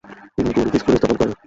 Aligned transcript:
তিনি 0.35 0.49
কুড়িটি 0.55 0.77
স্কুুল 0.79 0.95
স্থাপন 0.97 1.15
করেন। 1.19 1.33